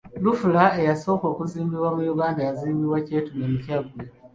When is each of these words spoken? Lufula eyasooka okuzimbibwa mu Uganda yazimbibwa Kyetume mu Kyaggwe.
Lufula 0.23 0.65
eyasooka 0.81 1.25
okuzimbibwa 1.31 1.89
mu 1.95 2.03
Uganda 2.13 2.39
yazimbibwa 2.47 2.97
Kyetume 3.05 3.45
mu 3.51 3.57
Kyaggwe. 3.63 4.01